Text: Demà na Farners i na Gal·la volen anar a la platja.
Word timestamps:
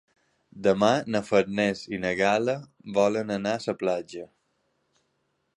Demà 0.67 0.87
na 1.15 1.21
Farners 1.27 1.83
i 1.97 2.01
na 2.07 2.15
Gal·la 2.21 2.57
volen 2.99 3.37
anar 3.39 3.55
a 3.59 3.63
la 3.69 3.79
platja. 3.85 4.29